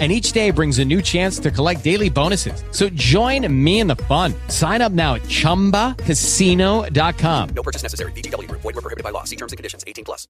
[0.00, 2.64] and each day brings a new chance to collect daily bonuses.
[2.72, 4.34] So join me in the fun.
[4.48, 7.48] Sign up now at ChumbaCasino.com.
[7.54, 8.10] No purchase necessary.
[8.12, 8.50] VGW.
[8.50, 9.22] Void were prohibited by law.
[9.22, 9.84] See terms and conditions.
[9.86, 10.26] 18 plus.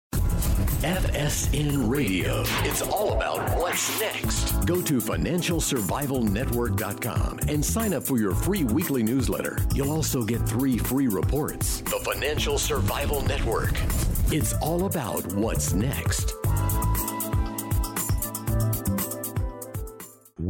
[0.85, 2.43] FSN Radio.
[2.61, 4.53] It's all about what's next.
[4.67, 9.57] Go to FinancialSurvivalNetwork.com and sign up for your free weekly newsletter.
[9.75, 11.81] You'll also get three free reports.
[11.81, 13.73] The Financial Survival Network.
[14.31, 16.35] It's all about what's next.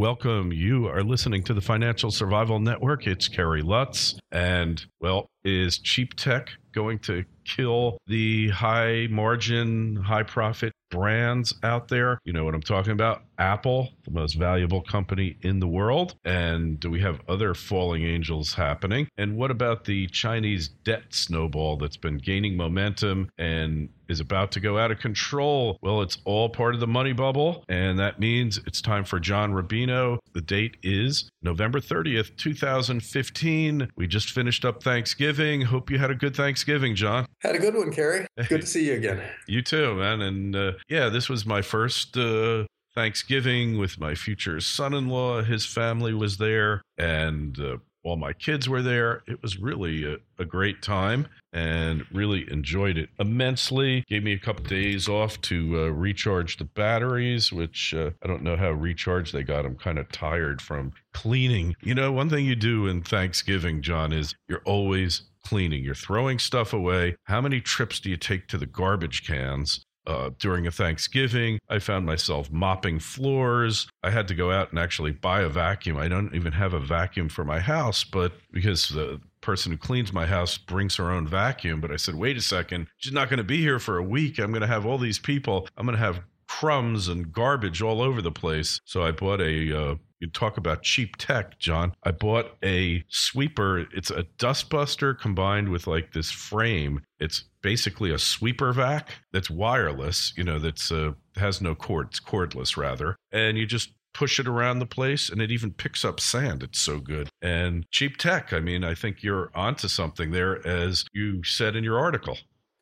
[0.04, 0.52] Welcome.
[0.52, 3.06] You are listening to the Financial Survival Network.
[3.06, 4.16] It's Kerry Lutz.
[4.30, 11.88] And, well, is cheap tech going to kill the high margin, high profit brands out
[11.88, 12.18] there?
[12.24, 13.22] You know what I'm talking about?
[13.38, 16.14] Apple, the most valuable company in the world.
[16.24, 19.08] And do we have other falling angels happening?
[19.18, 24.60] And what about the Chinese debt snowball that's been gaining momentum and is about to
[24.60, 25.78] go out of control?
[25.82, 27.64] Well, it's all part of the money bubble.
[27.68, 30.18] And that means it's time for John Rubino.
[30.32, 33.88] The date is November 30th, 2015.
[33.96, 35.62] We just finished up Thanksgiving.
[35.62, 36.63] Hope you had a good Thanksgiving,
[36.94, 37.26] John.
[37.40, 38.26] Had a good one, Kerry.
[38.48, 39.22] Good to see you again.
[39.46, 40.20] you too, man.
[40.22, 45.42] And uh, yeah, this was my first uh, Thanksgiving with my future son in law.
[45.42, 49.22] His family was there, and uh, all my kids were there.
[49.26, 54.04] It was really a, a, great time and really enjoyed it immensely.
[54.08, 58.42] Gave me a couple days off to uh, recharge the batteries, which uh, I don't
[58.42, 59.64] know how recharged they got.
[59.64, 61.74] I'm kind of tired from cleaning.
[61.82, 65.84] You know, one thing you do in Thanksgiving, John, is you're always cleaning.
[65.84, 67.16] You're throwing stuff away.
[67.24, 69.84] How many trips do you take to the garbage cans?
[70.06, 73.88] Uh, during a Thanksgiving, I found myself mopping floors.
[74.02, 75.96] I had to go out and actually buy a vacuum.
[75.96, 80.12] I don't even have a vacuum for my house, but because the person who cleans
[80.12, 81.80] my house brings her own vacuum.
[81.80, 84.38] But I said, wait a second, she's not going to be here for a week.
[84.38, 85.68] I'm going to have all these people.
[85.78, 88.80] I'm going to have crumbs and garbage all over the place.
[88.84, 89.78] So I bought a.
[89.78, 91.94] Uh, you talk about cheap tech, John.
[92.02, 93.80] I bought a sweeper.
[93.92, 97.02] It's a dustbuster combined with like this frame.
[97.20, 100.32] It's basically a sweeper vac that's wireless.
[100.36, 104.78] You know, that's uh, has no cords, cordless rather, and you just push it around
[104.78, 106.62] the place and it even picks up sand.
[106.62, 107.28] It's so good.
[107.42, 111.84] And cheap tech, I mean, I think you're onto something there, as you said in
[111.84, 112.38] your article.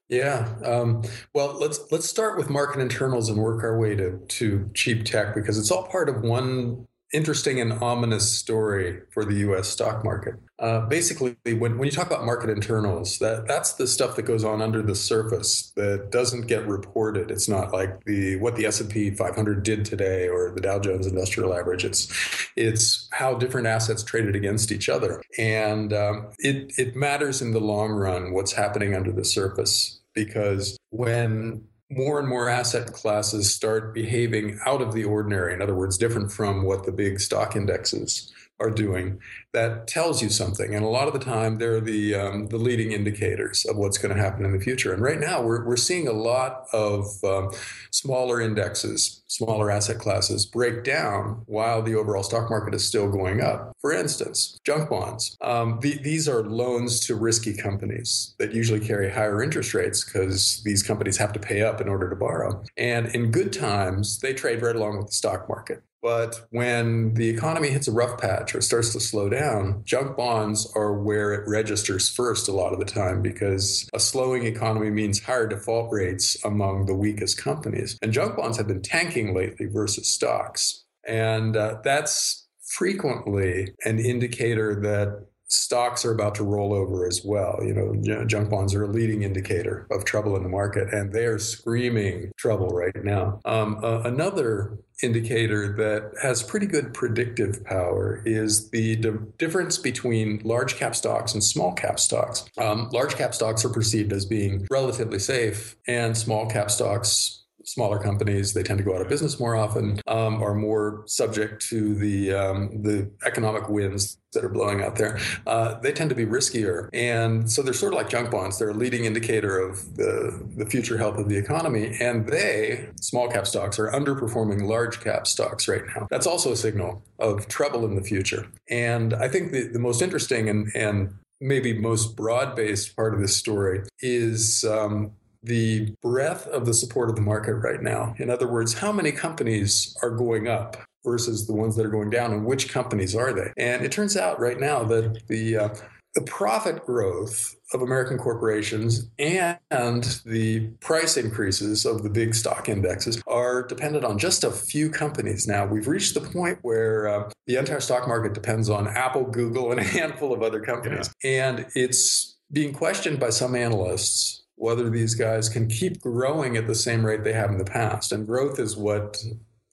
[0.08, 0.54] Yeah.
[0.62, 1.02] Um,
[1.34, 5.34] well, let's let's start with market internals and work our way to to cheap tech
[5.34, 9.69] because it's all part of one interesting and ominous story for the U.S.
[9.69, 10.34] stock market.
[10.59, 14.45] Uh, basically, when, when you talk about market internals, that that's the stuff that goes
[14.45, 17.31] on under the surface that doesn't get reported.
[17.31, 20.78] It's not like the what the S and P 500 did today or the Dow
[20.78, 21.84] Jones Industrial Average.
[21.84, 27.53] It's it's how different assets traded against each other, and um, it it matters in
[27.53, 33.53] the long run what's happening under the surface because when more and more asset classes
[33.53, 37.54] start behaving out of the ordinary, in other words, different from what the big stock
[37.56, 39.18] indexes are doing,
[39.52, 40.74] that tells you something.
[40.74, 44.14] And a lot of the time, they're the um, the leading indicators of what's going
[44.14, 44.92] to happen in the future.
[44.92, 47.50] And right now, we're we're seeing a lot of um,
[47.90, 53.40] smaller indexes, smaller asset classes break down while the overall stock market is still going
[53.40, 53.72] up.
[53.80, 55.36] For instance, junk bonds.
[55.40, 60.62] Um, the, these are loans to risky companies that usually carry higher interest rates because
[60.64, 62.62] these companies have to pay up in order to borrow.
[62.76, 65.82] And in good times, they trade right along with the stock market.
[66.02, 70.70] But when the economy hits a rough patch or starts to slow down, junk bonds
[70.74, 75.22] are where it registers first a lot of the time because a slowing economy means
[75.22, 77.96] higher default rates among the weakest companies.
[78.02, 80.84] And junk bonds have been tanking lately versus stocks.
[81.06, 87.58] And uh, that's frequently an indicator that stocks are about to roll over as well.
[87.62, 91.26] You know, junk bonds are a leading indicator of trouble in the market, and they
[91.26, 93.40] are screaming trouble right now.
[93.44, 100.40] Um, uh, another indicator that has pretty good predictive power is the d- difference between
[100.44, 102.44] large cap stocks and small cap stocks.
[102.56, 107.99] Um, large cap stocks are perceived as being relatively safe, and small cap stocks smaller
[107.99, 111.94] companies they tend to go out of business more often um, are more subject to
[111.94, 115.19] the um, the economic winds that are blowing out there.
[115.47, 116.88] Uh, they tend to be riskier.
[116.94, 118.59] And so they're sort of like junk bonds.
[118.59, 121.94] They're a leading indicator of the, the future health of the economy.
[122.00, 126.06] And they small cap stocks are underperforming large cap stocks right now.
[126.11, 128.47] That's also a signal of trouble in the future.
[128.70, 133.20] And i think the, the most interesting and, and maybe most broad based part of
[133.20, 135.12] this story is um,
[135.43, 138.15] the breadth of the support of the market right now.
[138.19, 142.11] In other words, how many companies are going up versus the ones that are going
[142.11, 143.53] down, and which companies are they?
[143.56, 145.69] And it turns out right now that the uh,
[146.15, 153.23] the profit growth of American corporations and the price increases of the big stock indexes
[153.27, 155.49] are dependent on just a few companies.
[155.49, 159.71] Now, we've reached the point where uh, the entire stock market depends on Apple, Google,
[159.71, 161.11] and a handful of other companies.
[161.25, 161.49] Yeah.
[161.49, 166.75] And it's being questioned by some analysts whether these guys can keep growing at the
[166.75, 168.12] same rate they have in the past.
[168.12, 169.20] And growth is what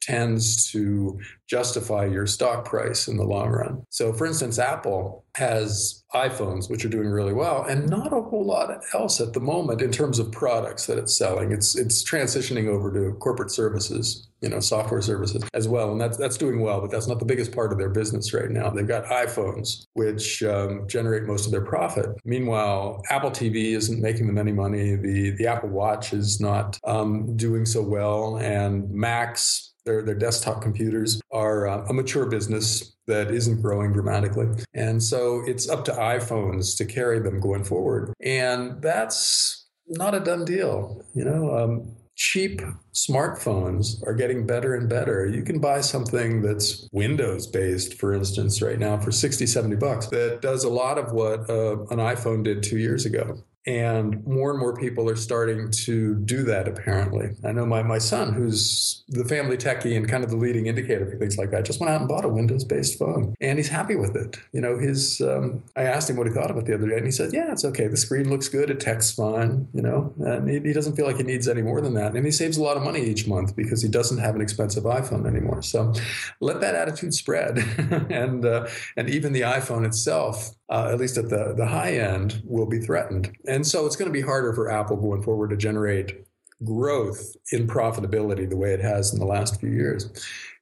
[0.09, 3.83] tends to justify your stock price in the long run.
[3.89, 8.45] So, for instance, Apple has iPhones, which are doing really well, and not a whole
[8.45, 11.51] lot else at the moment in terms of products that it's selling.
[11.51, 16.17] It's it's transitioning over to corporate services, you know, software services as well, and that's
[16.17, 16.81] that's doing well.
[16.81, 18.71] But that's not the biggest part of their business right now.
[18.71, 22.09] They've got iPhones, which um, generate most of their profit.
[22.25, 24.95] Meanwhile, Apple TV isn't making them any money.
[24.95, 30.61] The the Apple Watch is not um, doing so well, and Macs their, their desktop
[30.61, 34.47] computers are uh, a mature business that isn't growing dramatically.
[34.75, 38.13] And so it's up to iPhones to carry them going forward.
[38.21, 41.03] And that's not a done deal.
[41.15, 42.61] You know, um, cheap
[42.93, 45.25] smartphones are getting better and better.
[45.25, 50.05] You can buy something that's Windows based, for instance, right now for 60, 70 bucks
[50.07, 53.43] that does a lot of what uh, an iPhone did two years ago.
[53.67, 57.31] And more and more people are starting to do that, apparently.
[57.43, 61.05] I know my, my son, who's the family techie and kind of the leading indicator
[61.05, 63.35] for things like that, just went out and bought a Windows based phone.
[63.41, 64.37] And he's happy with it.
[64.53, 66.95] You know, his, um, I asked him what he thought of it the other day,
[66.95, 67.87] and he said, Yeah, it's okay.
[67.87, 68.69] The screen looks good.
[68.69, 71.81] It texts fine, you know, and he, he doesn't feel like he needs any more
[71.81, 72.15] than that.
[72.15, 74.85] And he saves a lot of money each month because he doesn't have an expensive
[74.85, 75.61] iPhone anymore.
[75.61, 75.93] So
[76.39, 77.57] let that attitude spread.
[78.09, 82.41] and, uh, and even the iPhone itself, uh, at least at the, the high end,
[82.45, 83.35] will be threatened.
[83.47, 86.25] And so it's going to be harder for Apple going forward to generate
[86.63, 90.11] growth in profitability the way it has in the last few years.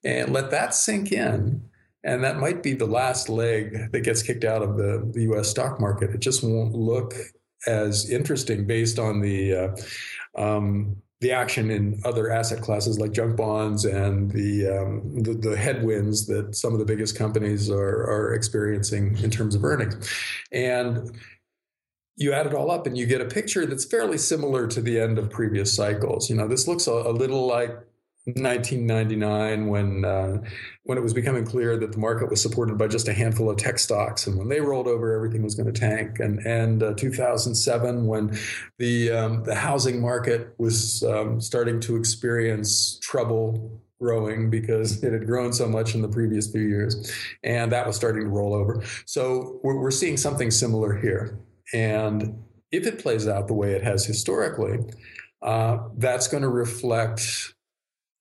[0.03, 1.61] And let that sink in.
[2.03, 5.49] And that might be the last leg that gets kicked out of the, the US
[5.49, 6.11] stock market.
[6.11, 7.13] It just won't look
[7.65, 13.35] as interesting based on the uh, um, the action in other asset classes like junk
[13.35, 18.33] bonds and the, um, the, the headwinds that some of the biggest companies are are
[18.33, 20.13] experiencing in terms of earnings,
[20.51, 21.11] and
[22.17, 24.99] you add it all up and you get a picture that's fairly similar to the
[24.99, 26.29] end of previous cycles.
[26.29, 27.77] You know, this looks a, a little like
[28.35, 30.41] 1999 when uh,
[30.83, 33.57] when it was becoming clear that the market was supported by just a handful of
[33.57, 34.27] tech stocks.
[34.27, 36.19] And when they rolled over everything was going to tank.
[36.19, 38.37] And and uh, 2007 when
[38.77, 45.25] the um, the housing market was um, starting to experience trouble growing because it had
[45.25, 47.11] grown so much in the previous few years
[47.43, 48.83] and that was starting to roll over.
[49.05, 51.39] So we're, we're seeing something similar here.
[51.73, 54.79] And if it plays out the way it has historically
[55.41, 57.53] uh, that's going to reflect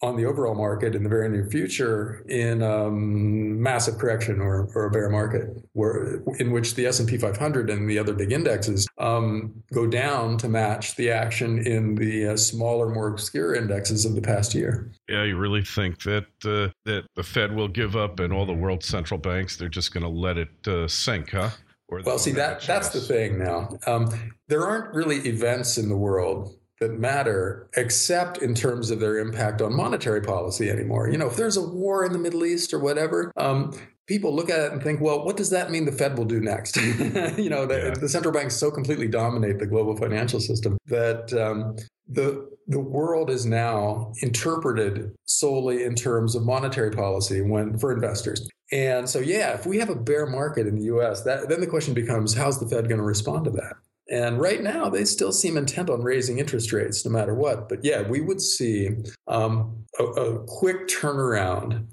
[0.03, 4.87] on the overall market in the very near future in um, massive correction or, or
[4.87, 8.31] a bear market, where in which the S and P 500 and the other big
[8.31, 14.05] indexes um, go down to match the action in the uh, smaller, more obscure indexes
[14.05, 14.93] of the past year.
[15.09, 18.55] Yeah, you really think that uh, that the Fed will give up and all the
[18.55, 21.51] world central banks they're just going to let it uh, sink, huh?
[21.89, 23.69] well, see that that's the thing now.
[23.87, 24.09] Um,
[24.49, 29.63] there aren't really events in the world that matter except in terms of their impact
[29.63, 31.09] on monetary policy anymore.
[31.09, 33.73] You know, if there's a war in the Middle East or whatever, um,
[34.07, 36.41] people look at it and think, well, what does that mean the Fed will do
[36.41, 36.77] next?
[37.39, 37.95] you know, the, yeah.
[37.99, 41.77] the, central banks so completely dominate the global financial system that um,
[42.09, 48.49] the the world is now interpreted solely in terms of monetary policy when for investors.
[48.73, 51.69] And so, yeah, if we have a bear market in the U.S., that, then the
[51.69, 53.75] question becomes, how's the Fed going to respond to that?
[54.11, 57.69] And right now, they still seem intent on raising interest rates no matter what.
[57.69, 58.91] But yeah, we would see
[59.27, 61.87] um, a, a, quick turnaround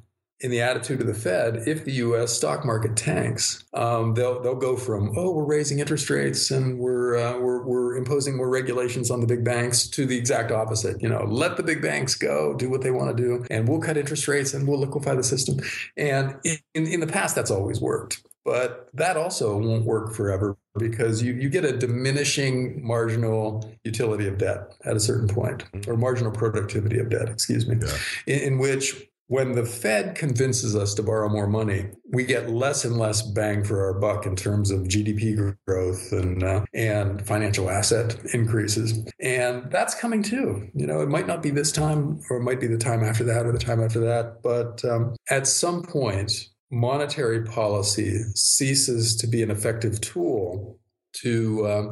[0.43, 2.33] in the attitude of the Fed if the U.S.
[2.33, 3.63] stock market tanks.
[3.73, 7.95] Um, they'll they'll go from oh we're raising interest rates and we're, uh, we're we're
[7.95, 11.01] imposing more regulations on the big banks to the exact opposite.
[11.01, 13.79] You know, let the big banks go, do what they want to do, and we'll
[13.79, 15.59] cut interest rates and we'll liquefy the system.
[15.97, 18.21] And in in the past, that's always worked.
[18.45, 24.37] But that also won't work forever because you, you get a diminishing marginal utility of
[24.37, 25.89] debt at a certain point, mm-hmm.
[25.89, 27.95] or marginal productivity of debt, excuse me, yeah.
[28.27, 32.85] in, in which when the Fed convinces us to borrow more money, we get less
[32.85, 37.69] and less bang for our buck in terms of GDP growth and uh, and financial
[37.69, 40.69] asset increases, and that's coming too.
[40.75, 43.23] You know, it might not be this time, or it might be the time after
[43.23, 49.27] that, or the time after that, but um, at some point, monetary policy ceases to
[49.27, 50.79] be an effective tool
[51.13, 51.91] to um,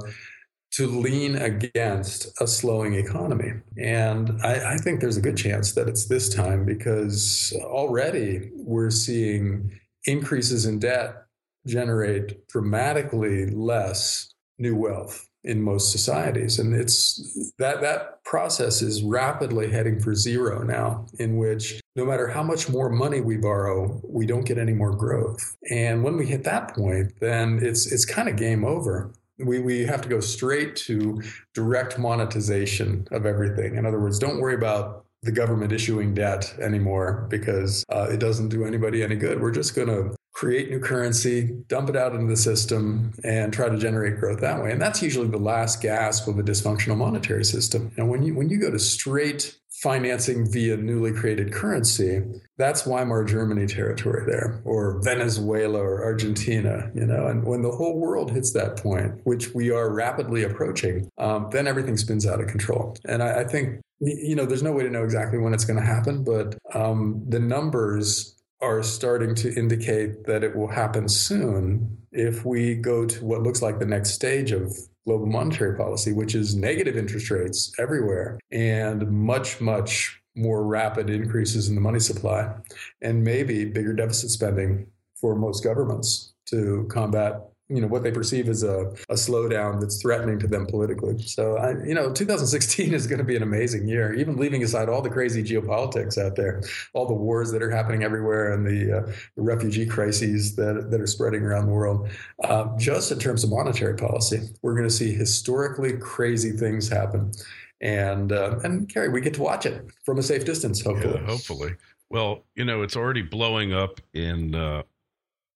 [0.72, 3.52] to lean against a slowing economy.
[3.78, 8.90] And I, I, think there's a good chance that it's this time because already we're
[8.90, 11.26] seeing increases in debt
[11.68, 16.60] generate dramatically less new wealth in most societies.
[16.60, 22.28] And it's that that process is rapidly heading for zero now in which no matter
[22.28, 25.58] how much more money we borrow we don't get any more growth.
[25.70, 29.12] And when we hit that point then it's it's kind of game over.
[29.40, 31.20] We, we have to go straight to
[31.56, 33.76] direct monetization of everything.
[33.76, 38.50] In other words don't worry about the government issuing debt anymore because uh, it doesn't
[38.50, 39.40] do anybody any good.
[39.40, 43.70] We're just going to create new currency, dump it out into the system, and try
[43.70, 44.72] to generate growth that way.
[44.72, 47.92] And that's usually the last gasp of a dysfunctional monetary system.
[47.98, 52.22] And when you when you go to straight financing via newly created currency,
[52.58, 57.26] that's Weimar Germany territory there, or Venezuela or Argentina, you know.
[57.26, 61.68] And when the whole world hits that point, which we are rapidly approaching, um, then
[61.68, 62.96] everything spins out of control.
[63.06, 65.80] And I, I, think you know there's no way to know exactly when it's going
[65.80, 71.98] to happen, but um, the numbers are starting to indicate that it will happen soon
[72.12, 76.36] if we go to what looks like the next stage of global monetary policy, which
[76.36, 82.54] is negative interest rates everywhere and much, much more rapid increases in the money supply
[83.02, 88.50] and maybe bigger deficit spending for most governments to combat you know what they perceive
[88.50, 91.18] as a, a slowdown that's threatening to them politically.
[91.20, 94.14] So I, you know, 2016 is going to be an amazing year.
[94.14, 96.62] Even leaving aside all the crazy geopolitics out there,
[96.94, 101.00] all the wars that are happening everywhere, and the, uh, the refugee crises that that
[101.00, 102.10] are spreading around the world.
[102.44, 107.32] Uh, just in terms of monetary policy, we're going to see historically crazy things happen.
[107.80, 111.20] And uh, and Kerry, we get to watch it from a safe distance, hopefully.
[111.20, 111.76] Yeah, hopefully.
[112.10, 114.84] Well, you know, it's already blowing up in uh,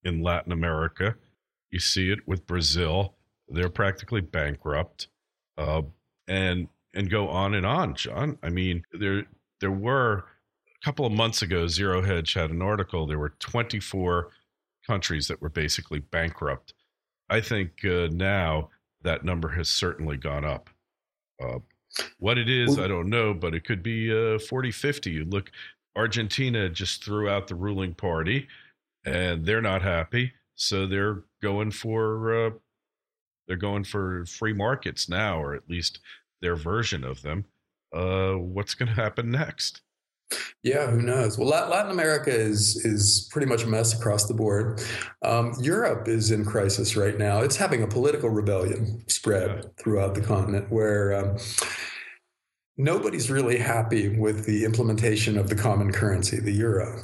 [0.03, 1.15] in Latin America
[1.71, 3.15] you see it with Brazil;
[3.47, 5.07] they're practically bankrupt,
[5.57, 5.83] uh,
[6.27, 7.95] and and go on and on.
[7.95, 9.25] John, I mean, there
[9.59, 10.25] there were
[10.67, 11.67] a couple of months ago.
[11.67, 13.05] Zero Hedge had an article.
[13.05, 14.29] There were 24
[14.85, 16.73] countries that were basically bankrupt.
[17.29, 18.69] I think uh, now
[19.01, 20.69] that number has certainly gone up.
[21.41, 21.59] Uh,
[22.19, 25.11] what it is, I don't know, but it could be uh, 40, 50.
[25.11, 25.51] You look,
[25.95, 28.47] Argentina just threw out the ruling party
[29.05, 30.33] and they're not happy.
[30.55, 32.51] So they're going for uh,
[33.47, 35.99] they're going for free markets now, or at least
[36.41, 37.45] their version of them.
[37.93, 39.81] Uh, what's going to happen next?
[40.63, 41.37] Yeah, who knows?
[41.37, 44.81] Well, Latin America is is pretty much a mess across the board.
[45.21, 47.41] Um, Europe is in crisis right now.
[47.41, 49.69] It's having a political rebellion spread yeah.
[49.77, 51.37] throughout the continent, where um,
[52.77, 56.99] nobody's really happy with the implementation of the common currency, the euro.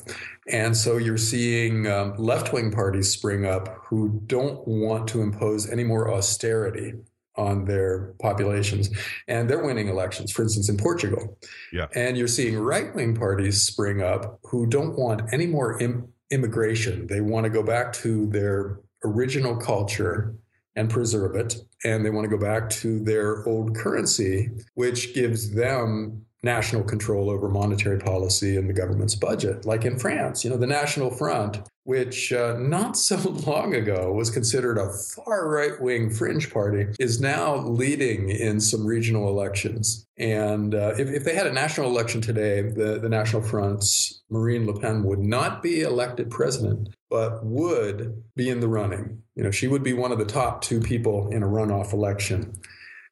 [0.52, 5.70] And so you're seeing um, left wing parties spring up who don't want to impose
[5.70, 6.94] any more austerity
[7.38, 8.90] on their populations.
[9.28, 11.38] And they're winning elections, for instance, in Portugal.
[11.72, 11.88] Yeah.
[11.96, 17.08] And you're seeing right wing parties spring up who don't want any more Im- immigration.
[17.08, 20.36] They want to go back to their original culture
[20.76, 21.56] and preserve it.
[21.84, 27.30] And they want to go back to their old currency, which gives them national control
[27.30, 30.44] over monetary policy and the government's budget, like in France.
[30.44, 35.48] You know, the National Front, which uh, not so long ago was considered a far
[35.50, 40.06] right wing fringe party, is now leading in some regional elections.
[40.18, 44.66] And uh, if, if, they had a national election today, the, the National Front's Marine
[44.66, 49.22] Le Pen would not be elected president, but would be in the running.
[49.36, 52.60] You know, she would be one of the top two people in a runoff election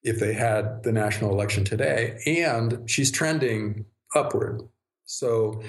[0.04, 2.20] if they had the national election today.
[2.26, 4.62] And she's trending upward.
[5.06, 5.62] So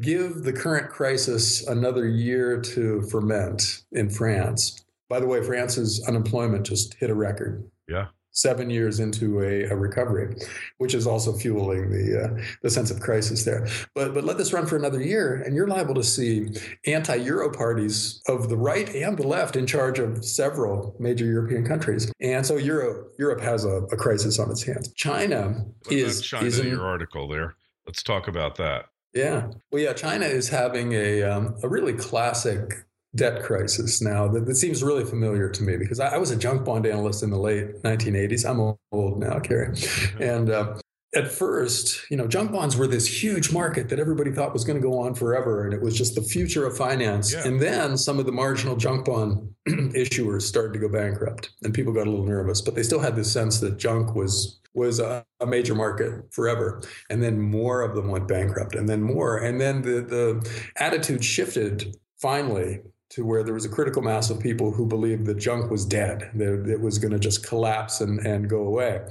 [0.00, 4.84] give the current crisis another year to ferment in France.
[5.08, 7.70] By the way, France's unemployment just hit a record.
[7.88, 10.36] Yeah seven years into a, a recovery,
[10.78, 13.66] which is also fueling the uh, the sense of crisis there.
[13.94, 16.50] But but let this run for another year, and you're liable to see
[16.86, 22.12] anti-euro parties of the right and the left in charge of several major European countries,
[22.20, 24.92] and so Europe Europe has a, a crisis on its hands.
[24.94, 26.46] China what is China.
[26.46, 27.54] Is in, your article there.
[27.86, 28.86] Let's talk about that.
[29.14, 29.48] Yeah.
[29.70, 34.56] Well, yeah, China is having a, um, a really classic debt crisis now that, that
[34.56, 37.38] seems really familiar to me because I, I, was a junk bond analyst in the
[37.38, 38.48] late 1980s.
[38.48, 39.76] I'm old now, Kerry.
[40.20, 40.74] And uh,
[41.14, 44.80] at first, you know, junk bonds were this huge market that everybody thought was going
[44.80, 47.32] to go on forever, and it was just the future of finance.
[47.32, 47.46] Yeah.
[47.46, 51.92] And then some of the marginal junk bond issuers started to go bankrupt, and people
[51.92, 55.24] got a little nervous, but they still had this sense that junk was was a,
[55.38, 56.82] a, major market forever.
[57.08, 61.24] And then more of them went bankrupt, and then more, and then the the attitude
[61.24, 62.80] shifted finally
[63.14, 66.30] to where there was a critical mass of people who believed the junk was dead,
[66.34, 69.02] that it was going to just collapse and, and go away.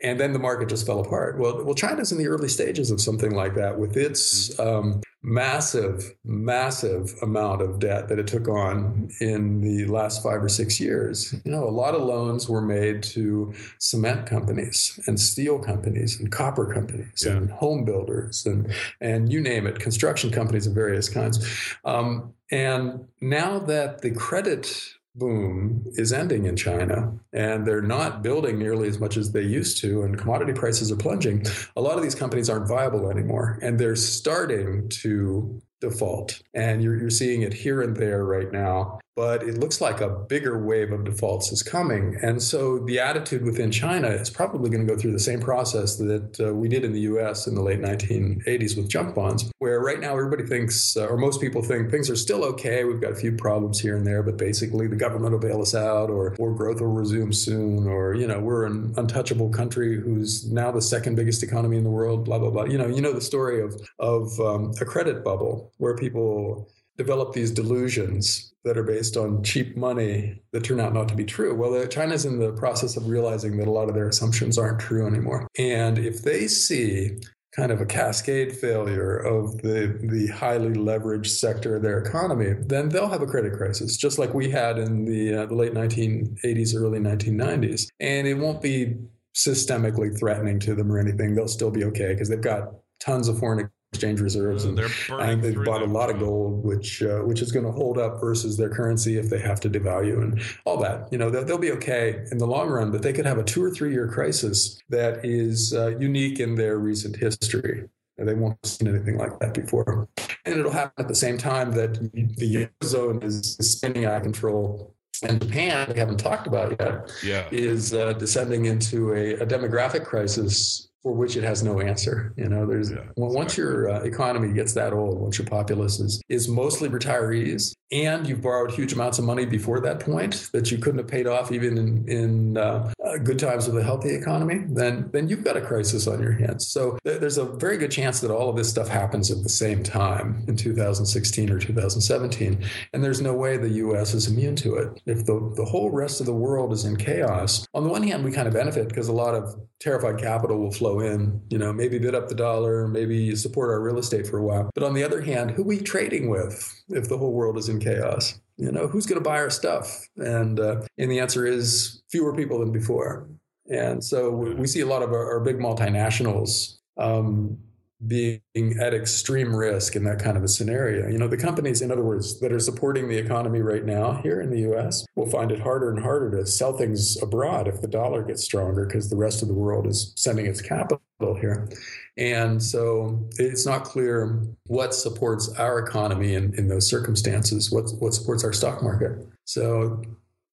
[0.00, 1.38] And then the market just fell apart.
[1.38, 6.14] Well, well, China's in the early stages of something like that with its um, massive,
[6.24, 11.34] massive amount of debt that it took on in the last five or six years.
[11.44, 16.30] You know, a lot of loans were made to cement companies and steel companies and
[16.30, 17.32] copper companies Yeah.
[17.32, 21.44] and home builders and and you name it, construction companies of various kinds.
[21.84, 28.58] Um, and now that the credit boom is ending in China and they're not building
[28.58, 31.44] nearly as much as they used to and commodity prices are plunging,
[31.76, 33.58] a lot of these companies aren't viable anymore.
[33.62, 36.42] And they're starting to default.
[36.54, 38.98] And you're, you're seeing it here and there right now.
[39.18, 42.16] But it looks like a bigger wave of defaults is coming.
[42.22, 45.96] And so the attitude within China is probably going to go through the same process
[45.96, 49.80] that uh, we did in the US in the late 1980s with junk bonds, where
[49.80, 52.84] right now everybody thinks, uh, or most people think, things are still okay.
[52.84, 55.74] We've got a few problems here and there, but basically the government will bail us
[55.74, 60.48] out, or, or growth will resume soon, or, you know, we're an untouchable country who's
[60.48, 62.66] now the second biggest economy in the world, blah, blah, blah.
[62.66, 67.32] You know, you know the story of, of um, a credit bubble where people develop
[67.32, 71.54] these delusions that are based on cheap money that turn out not to be true.
[71.54, 75.06] Well, China's in the process of realizing that a lot of their assumptions aren't true
[75.06, 75.46] anymore.
[75.56, 77.18] And if they see
[77.56, 82.88] kind of a cascade failure of the the highly leveraged sector of their economy, then
[82.88, 86.74] they'll have a credit crisis, just like we had in the, uh, the late 1980s,
[86.76, 87.88] early 1990s.
[88.00, 88.96] And it won't be
[89.34, 91.34] systemically threatening to them or anything.
[91.34, 95.42] They'll still be okay because they've got tons of foreign exchange reserves and I think
[95.42, 98.56] they've bought a lot of gold, which uh, which is going to hold up versus
[98.56, 101.10] their currency if they have to devalue and all that.
[101.10, 103.44] You know, they'll, they'll be okay in the long run, but they could have a
[103.44, 107.88] two or three year crisis that is uh, unique in their recent history.
[108.18, 110.08] They won't have seen anything like that before.
[110.44, 114.94] And it'll happen at the same time that the eurozone is spinning out of control.
[115.22, 117.48] And Japan, we haven't talked about yet, Yeah.
[117.52, 122.34] is uh, descending into a, a demographic crisis for which it has no answer.
[122.36, 126.00] You know, there's Yeah, well, once your uh, economy gets that old, once your populace
[126.00, 130.70] is is mostly retirees, and you've borrowed huge amounts of money before that point that
[130.70, 134.14] you couldn't have paid off even in in uh, uh, good times with a healthy
[134.14, 136.68] economy, then then you've got a crisis on your hands.
[136.68, 139.48] So th- there's a very good chance that all of this stuff happens at the
[139.48, 144.12] same time in 2016 or 2017, and there's no way the U.S.
[144.12, 145.00] is immune to it.
[145.06, 148.22] If the the whole rest of the world is in chaos, on the one hand,
[148.26, 151.72] we kind of benefit because a lot of terrified capital will flow in, you know,
[151.72, 154.70] maybe bid up the dollar, maybe support our real estate for a while.
[154.74, 157.68] But on the other hand, who are we trading with if the whole world is
[157.68, 158.40] in chaos?
[158.56, 160.08] You know, who's going to buy our stuff?
[160.16, 163.28] And uh, and the answer is fewer people than before.
[163.70, 167.58] And so we see a lot of our, our big multinationals um,
[168.06, 168.40] being
[168.80, 171.08] at extreme risk in that kind of a scenario.
[171.08, 174.40] You know, the companies, in other words, that are supporting the economy right now here
[174.40, 177.88] in the US will find it harder and harder to sell things abroad if the
[177.88, 181.00] dollar gets stronger because the rest of the world is sending its capital
[181.40, 181.68] here.
[182.16, 188.14] And so it's not clear what supports our economy in, in those circumstances, what, what
[188.14, 189.26] supports our stock market.
[189.44, 190.02] So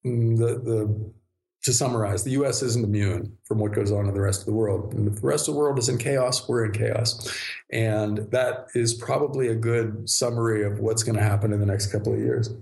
[0.03, 1.11] mm, the, the
[1.65, 4.53] to summarize, the US isn't immune from what goes on in the rest of the
[4.53, 4.93] world.
[4.93, 7.35] And if the rest of the world is in chaos, we're in chaos.
[7.71, 11.87] And that is probably a good summary of what's going to happen in the next
[11.91, 12.53] couple of years.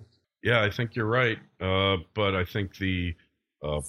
[0.41, 1.37] Yeah, I think you're right.
[1.59, 3.13] Uh, but I think the
[3.61, 3.81] uh,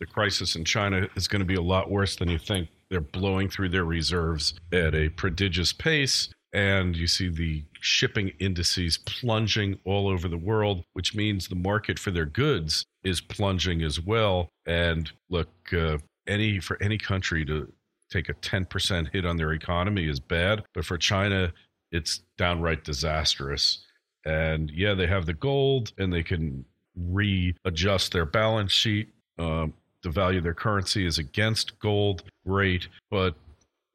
[0.00, 2.68] the crisis in China is going to be a lot worse than you think.
[2.88, 8.98] They're blowing through their reserves at a prodigious pace, and you see the shipping indices
[8.98, 14.00] plunging all over the world, which means the market for their goods is plunging as
[14.00, 14.48] well.
[14.66, 17.70] And look, uh, any for any country to
[18.10, 21.52] take a 10% hit on their economy is bad, but for China,
[21.92, 23.84] it's downright disastrous.
[24.24, 26.64] And yeah, they have the gold and they can
[26.96, 29.08] readjust their balance sheet.
[29.38, 33.34] Um, the value of their currency is against gold, great, but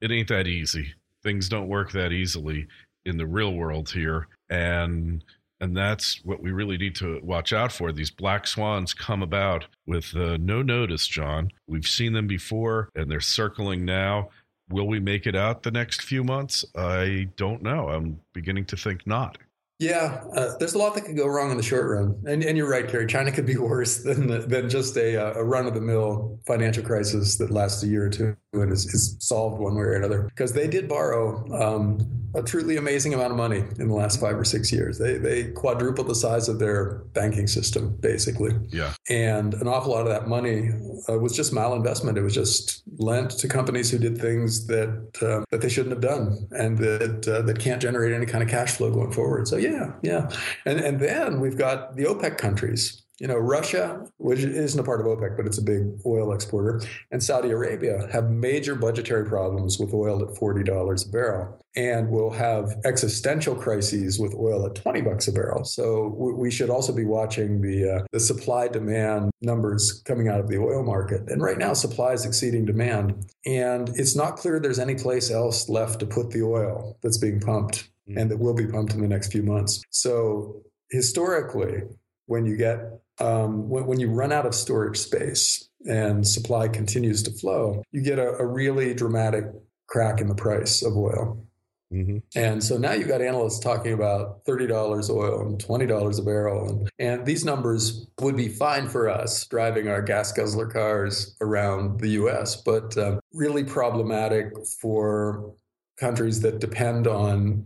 [0.01, 0.93] it ain't that easy.
[1.23, 2.67] Things don't work that easily
[3.05, 4.27] in the real world here.
[4.49, 5.23] And
[5.59, 7.93] and that's what we really need to watch out for.
[7.93, 11.51] These black swans come about with uh, no notice, John.
[11.67, 14.29] We've seen them before, and they're circling now.
[14.69, 16.65] Will we make it out the next few months?
[16.75, 17.87] I don't know.
[17.87, 19.37] I'm beginning to think not.
[19.79, 22.57] Yeah, uh, there's a lot that could go wrong in the short run, and, and
[22.57, 23.07] you're right, Kerry.
[23.07, 26.83] China could be worse than than just a, uh, a run of the mill financial
[26.83, 30.23] crisis that lasts a year or two and is, is solved one way or another.
[30.23, 31.99] Because they did borrow um,
[32.35, 34.97] a truly amazing amount of money in the last five or six years.
[34.97, 38.53] They they quadrupled the size of their banking system, basically.
[38.69, 38.93] Yeah.
[39.09, 40.69] And an awful lot of that money
[41.09, 42.17] uh, was just malinvestment.
[42.17, 46.01] It was just lent to companies who did things that uh, that they shouldn't have
[46.01, 49.47] done, and that uh, that can't generate any kind of cash flow going forward.
[49.47, 50.29] So yeah, yeah.
[50.65, 54.99] And and then we've got the OPEC countries you know, Russia, which isn't a part
[54.99, 59.77] of OPEC, but it's a big oil exporter, and Saudi Arabia have major budgetary problems
[59.79, 65.01] with oil at $40 a barrel and will have existential crises with oil at 20
[65.01, 65.63] bucks a barrel.
[65.63, 70.49] So we should also be watching the uh, the supply demand numbers coming out of
[70.49, 71.21] the oil market.
[71.29, 75.69] And right now supply is exceeding demand, and it's not clear there's any place else
[75.69, 77.89] left to put the oil that's being pumped.
[78.07, 79.81] And that will be pumped in the next few months.
[79.89, 81.83] So historically,
[82.25, 82.79] when you get
[83.19, 88.01] um, when, when, you run out of storage space and supply continues to flow, you
[88.01, 89.45] get a, a really dramatic
[89.87, 91.45] crack in the price of oil.
[91.93, 92.17] Mm-hmm.
[92.35, 96.67] And so now you've got analysts talking about $30 oil and $20 a barrel.
[96.67, 101.99] And, and these numbers would be fine for us driving our gas guzzler cars around
[101.99, 105.53] the US, but uh, really problematic for
[105.99, 107.63] countries that depend on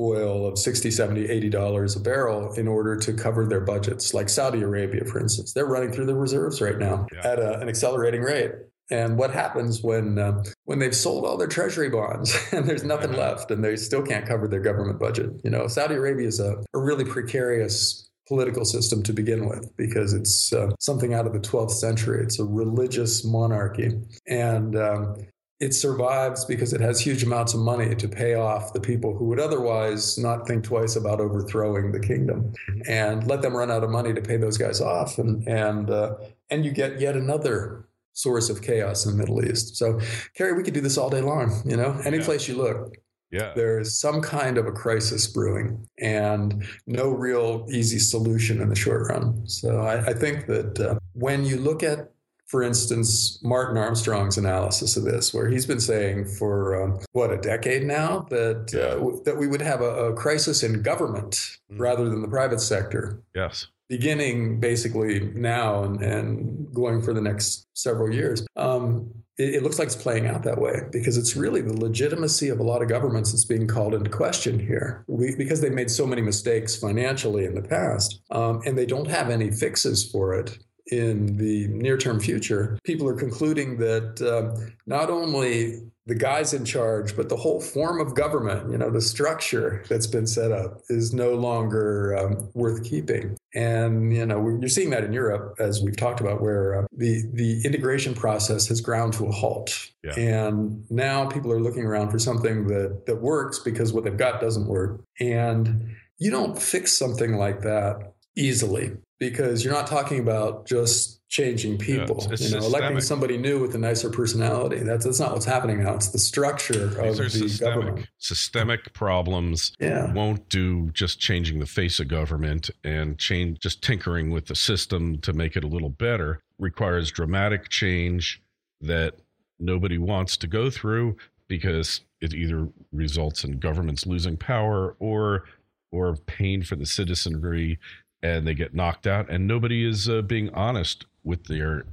[0.00, 4.28] oil of 60 70 80 dollars a barrel in order to cover their budgets like
[4.28, 7.32] saudi arabia for instance they're running through their reserves right now yeah.
[7.32, 8.52] at a, an accelerating rate
[8.90, 13.12] and what happens when uh, when they've sold all their treasury bonds and there's nothing
[13.12, 16.56] left and they still can't cover their government budget you know saudi arabia is a,
[16.74, 21.40] a really precarious political system to begin with because it's uh, something out of the
[21.40, 22.22] 12th century.
[22.22, 23.98] It's a religious monarchy.
[24.26, 25.16] And um,
[25.60, 29.24] it survives because it has huge amounts of money to pay off the people who
[29.24, 32.52] would otherwise not think twice about overthrowing the kingdom
[32.86, 36.14] and let them run out of money to pay those guys off and and uh,
[36.50, 39.76] and you get yet another source of chaos in the Middle East.
[39.76, 40.00] So,
[40.34, 41.62] Kerry, we could do this all day long.
[41.64, 42.24] You know, any yeah.
[42.24, 42.96] place you look,
[43.30, 43.52] yeah.
[43.54, 49.08] There's some kind of a crisis brewing and no real easy solution in the short
[49.10, 49.46] run.
[49.46, 52.10] So I, I think that uh, when you look at
[52.48, 57.36] for instance, Martin Armstrong's analysis of this, where he's been saying for um, what a
[57.36, 61.34] decade now that uh, w- that we would have a, a crisis in government
[61.70, 61.78] mm.
[61.78, 63.22] rather than the private sector.
[63.34, 68.46] Yes, beginning basically now and, and going for the next several years.
[68.56, 72.48] Um, it, it, looks like it's playing out that way because it's really the legitimacy
[72.48, 75.90] of a lot of governments that's being called into question here we, because they made
[75.90, 80.34] so many mistakes financially in the past um, and they don't have any fixes for
[80.34, 80.58] it
[80.90, 86.64] in the near term future, people are concluding that um, not only the guys in
[86.64, 90.80] charge, but the whole form of government, you know, the structure that's been set up
[90.88, 93.36] is no longer um, worth keeping.
[93.54, 97.24] And, you know, you're seeing that in Europe, as we've talked about, where uh, the,
[97.34, 99.90] the integration process has ground to a halt.
[100.02, 100.18] Yeah.
[100.18, 104.40] And now people are looking around for something that, that works because what they've got
[104.40, 105.02] doesn't work.
[105.20, 111.76] And you don't fix something like that easily because you're not talking about just changing
[111.76, 112.16] people.
[112.20, 114.78] Yeah, it's, it's you know, electing somebody new with a nicer personality.
[114.78, 115.94] That's that's not what's happening now.
[115.94, 118.08] It's the structure of the systemic, government.
[118.18, 120.12] Systemic problems yeah.
[120.12, 125.18] won't do just changing the face of government and change just tinkering with the system
[125.18, 126.40] to make it a little better.
[126.58, 128.42] Requires dramatic change
[128.80, 129.14] that
[129.58, 131.16] nobody wants to go through
[131.48, 135.44] because it either results in governments losing power or
[135.90, 137.78] or pain for the citizenry
[138.22, 141.84] and they get knocked out and nobody is uh, being honest with their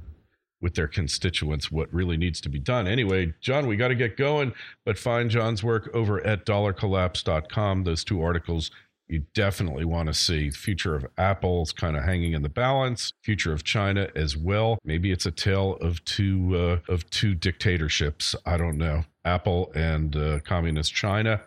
[0.60, 2.86] with their constituents what really needs to be done.
[2.86, 4.52] Anyway john we got to get going
[4.84, 8.70] but find john's work over at dollarcollapse.com those two articles
[9.08, 10.50] you definitely want to see.
[10.50, 14.78] Future of apple's kind of hanging in the balance future of china as well.
[14.84, 18.34] Maybe it's a tale of two uh, of two dictatorships.
[18.44, 19.04] I don't know.
[19.24, 21.40] Apple and uh, communist china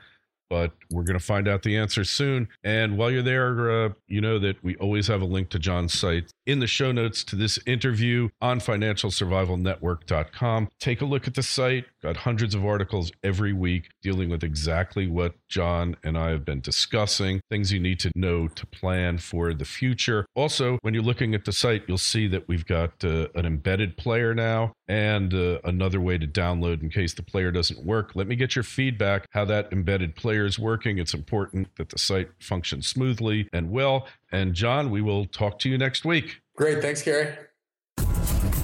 [0.50, 2.50] but we're going to find out the answer soon.
[2.64, 5.94] And while you're there, uh, you know that we always have a link to John's
[5.98, 10.70] site in the show notes to this interview on financialsurvivalnetwork.com.
[10.80, 11.86] Take a look at the site.
[12.02, 16.62] Got hundreds of articles every week dealing with exactly what John and I have been
[16.62, 20.26] discussing, things you need to know to plan for the future.
[20.36, 23.98] Also, when you're looking at the site, you'll see that we've got uh, an embedded
[23.98, 28.12] player now and uh, another way to download in case the player doesn't work.
[28.16, 30.97] Let me get your feedback how that embedded player is working.
[30.97, 34.08] It's important that the site functions smoothly and well.
[34.32, 36.41] And John, we will talk to you next week.
[36.56, 36.82] Great.
[36.82, 37.36] Thanks, Kerry.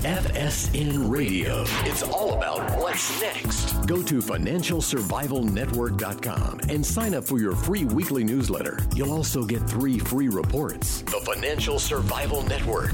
[0.05, 1.63] FSN Radio.
[1.83, 3.73] It's all about what's next.
[3.88, 8.77] Go to financialsurvivalnetwork.com and sign up for your free weekly newsletter.
[8.93, 11.01] You'll also get three free reports.
[11.01, 12.93] The Financial Survival Network.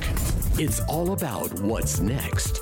[0.57, 2.61] It's all about what's next.